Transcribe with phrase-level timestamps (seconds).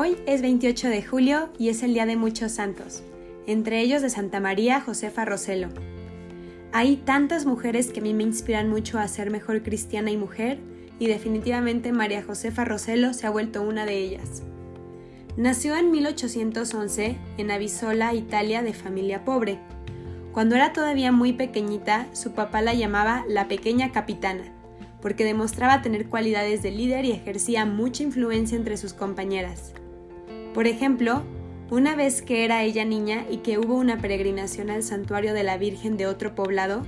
[0.00, 3.02] Hoy es 28 de julio y es el Día de muchos santos,
[3.48, 5.70] entre ellos de Santa María Josefa Roselo.
[6.72, 10.60] Hay tantas mujeres que a mí me inspiran mucho a ser mejor cristiana y mujer,
[11.00, 14.44] y definitivamente María Josefa Roselo se ha vuelto una de ellas.
[15.36, 19.58] Nació en 1811 en Avisola, Italia, de familia pobre.
[20.30, 24.44] Cuando era todavía muy pequeñita, su papá la llamaba la pequeña capitana,
[25.02, 29.72] porque demostraba tener cualidades de líder y ejercía mucha influencia entre sus compañeras.
[30.58, 31.22] Por ejemplo,
[31.70, 35.56] una vez que era ella niña y que hubo una peregrinación al santuario de la
[35.56, 36.84] Virgen de otro poblado,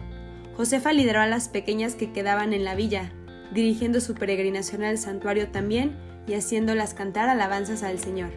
[0.57, 3.13] Josefa lideró a las pequeñas que quedaban en la villa,
[3.55, 8.31] dirigiendo su peregrinación al santuario también y haciéndolas cantar alabanzas al Señor.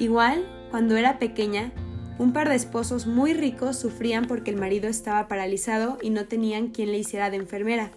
[0.00, 1.70] Igual, cuando era pequeña,
[2.18, 6.70] un par de esposos muy ricos sufrían porque el marido estaba paralizado y no tenían
[6.70, 7.92] quien le hiciera de enfermera.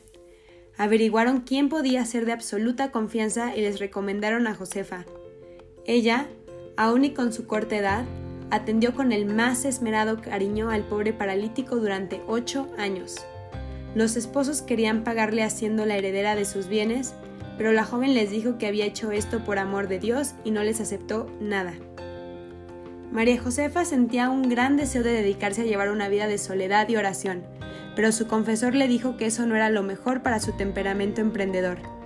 [0.78, 5.08] Averiguaron quién podía ser de absoluta confianza y les recomendaron a Josefa.
[5.90, 6.28] Ella,
[6.78, 8.06] aún y con su corta edad,
[8.52, 13.16] atendió con el más esmerado cariño al pobre paralítico durante ocho años.
[13.96, 17.16] Los esposos querían pagarle haciendo la heredera de sus bienes,
[17.58, 20.62] pero la joven les dijo que había hecho esto por amor de Dios y no
[20.62, 21.73] les aceptó nada.
[23.12, 26.98] María Josefa sentía un gran deseo de dedicarse a llevar una vida de soledad y
[26.98, 27.42] oración,
[27.96, 31.98] pero su confesor le dijo que eso no era lo mejor para su temperamento emprendedor.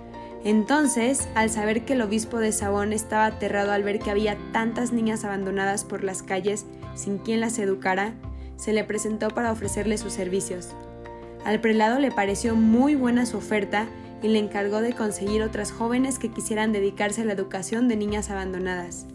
[0.44, 4.92] Entonces, al saber que el obispo de Sabón estaba aterrado al ver que había tantas
[4.92, 8.12] niñas abandonadas por las calles sin quien las educara,
[8.56, 10.68] se le presentó para ofrecerle sus servicios.
[11.46, 13.86] Al prelado le pareció muy buena su oferta
[14.22, 18.30] y le encargó de conseguir otras jóvenes que quisieran dedicarse a la educación de niñas
[18.30, 19.06] abandonadas.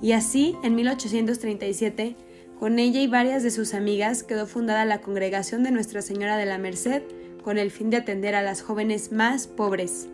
[0.00, 2.16] Y así, en 1837,
[2.58, 6.46] con ella y varias de sus amigas quedó fundada la Congregación de Nuestra Señora de
[6.46, 7.02] la Merced
[7.42, 10.08] con el fin de atender a las jóvenes más pobres.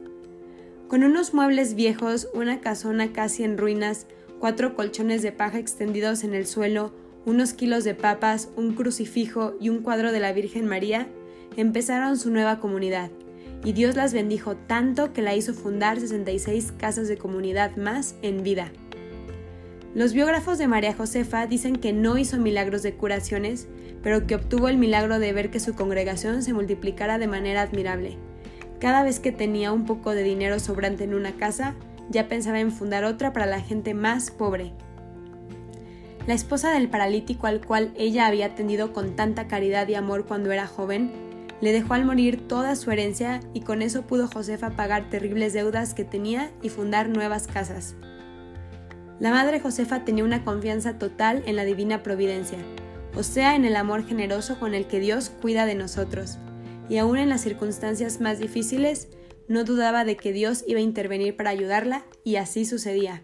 [0.94, 4.06] Con unos muebles viejos, una casona casi en ruinas,
[4.38, 6.92] cuatro colchones de paja extendidos en el suelo,
[7.26, 11.08] unos kilos de papas, un crucifijo y un cuadro de la Virgen María,
[11.56, 13.10] empezaron su nueva comunidad,
[13.64, 18.44] y Dios las bendijo tanto que la hizo fundar 66 casas de comunidad más en
[18.44, 18.70] vida.
[19.96, 23.66] Los biógrafos de María Josefa dicen que no hizo milagros de curaciones,
[24.00, 28.16] pero que obtuvo el milagro de ver que su congregación se multiplicara de manera admirable.
[28.84, 31.74] Cada vez que tenía un poco de dinero sobrante en una casa,
[32.10, 34.72] ya pensaba en fundar otra para la gente más pobre.
[36.26, 40.52] La esposa del paralítico al cual ella había atendido con tanta caridad y amor cuando
[40.52, 41.10] era joven,
[41.62, 45.94] le dejó al morir toda su herencia y con eso pudo Josefa pagar terribles deudas
[45.94, 47.94] que tenía y fundar nuevas casas.
[49.18, 52.58] La madre Josefa tenía una confianza total en la divina providencia,
[53.16, 56.38] o sea, en el amor generoso con el que Dios cuida de nosotros,
[56.88, 59.08] y aun en las circunstancias más difíciles,
[59.48, 63.22] no dudaba de que Dios iba a intervenir para ayudarla, y así sucedía.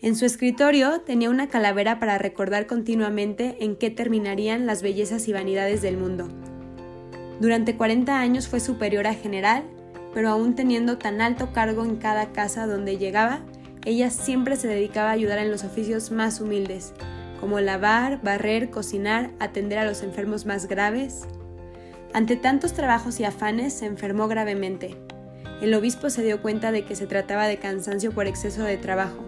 [0.00, 5.32] En su escritorio tenía una calavera para recordar continuamente en qué terminarían las bellezas y
[5.32, 6.28] vanidades del mundo.
[7.40, 9.62] Durante 40 años fue superiora general,
[10.12, 13.42] pero aún teniendo tan alto cargo en cada casa donde llegaba,
[13.84, 16.92] ella siempre se dedicaba a ayudar en los oficios más humildes,
[17.40, 21.26] como lavar, barrer, cocinar, atender a los enfermos más graves.
[22.14, 24.96] Ante tantos trabajos y afanes se enfermó gravemente.
[25.62, 29.24] El obispo se dio cuenta de que se trataba de cansancio por exceso de trabajo.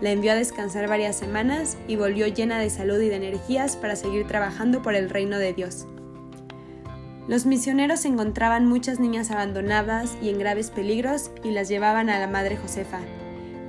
[0.00, 3.94] La envió a descansar varias semanas y volvió llena de salud y de energías para
[3.94, 5.86] seguir trabajando por el reino de Dios.
[7.28, 12.26] Los misioneros encontraban muchas niñas abandonadas y en graves peligros y las llevaban a la
[12.26, 13.00] Madre Josefa.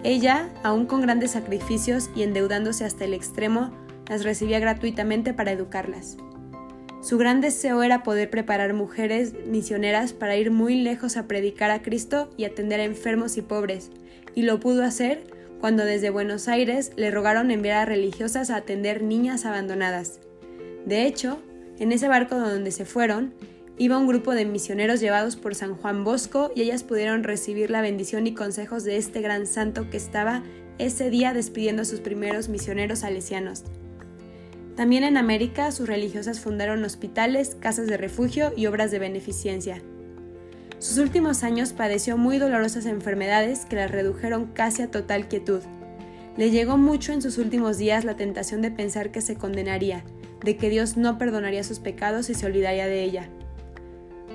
[0.04, 3.72] Ella, aún con grandes sacrificios y endeudándose hasta el extremo,
[4.08, 6.18] las recibía gratuitamente para educarlas.
[7.02, 11.82] Su gran deseo era poder preparar mujeres misioneras para ir muy lejos a predicar a
[11.82, 13.92] Cristo y atender a enfermos y pobres,
[14.36, 15.24] y lo pudo hacer
[15.60, 20.20] cuando desde Buenos Aires le rogaron enviar a religiosas a atender niñas abandonadas.
[20.86, 21.40] De hecho,
[21.80, 23.34] en ese barco donde se fueron,
[23.78, 27.82] iba un grupo de misioneros llevados por San Juan Bosco y ellas pudieron recibir la
[27.82, 30.44] bendición y consejos de este gran santo que estaba
[30.80, 33.64] ese día despidiendo a sus primeros misioneros salesianos.
[34.78, 39.82] También en América sus religiosas fundaron hospitales, casas de refugio y obras de beneficencia.
[40.78, 45.62] Sus últimos años padeció muy dolorosas enfermedades que la redujeron casi a total quietud.
[46.38, 50.04] Le llegó mucho en sus últimos días la tentación de pensar que se condenaría,
[50.46, 53.30] de que Dios no perdonaría sus pecados y se olvidaría de ella.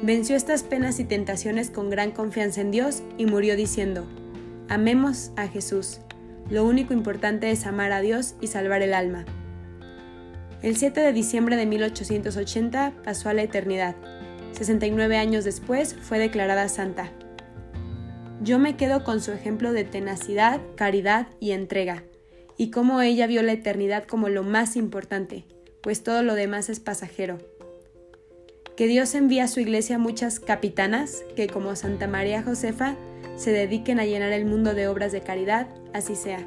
[0.03, 4.09] Venció estas penas y tentaciones con gran confianza en Dios y murió diciendo,
[4.69, 6.01] Amemos a Jesús.
[6.51, 9.25] Lo único importante es amar a Dios y salvar el alma.
[10.63, 13.97] El 7 de diciembre de 1880 pasó a la eternidad.
[14.53, 17.11] 69 años después fue declarada santa.
[18.43, 22.05] Yo me quedo con su ejemplo de tenacidad, caridad y entrega,
[22.57, 25.47] y cómo ella vio la eternidad como lo más importante,
[25.83, 27.39] pues todo lo demás es pasajero.
[28.77, 32.95] Que Dios envía a su iglesia muchas capitanas que, como Santa María Josefa,
[33.37, 36.47] se dediquen a llenar el mundo de obras de caridad, así sea.